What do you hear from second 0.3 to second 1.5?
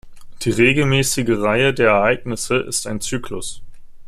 Die regelmäßige